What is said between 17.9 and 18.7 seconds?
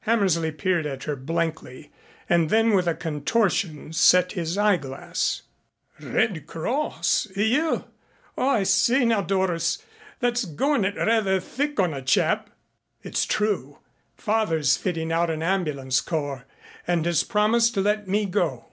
me go."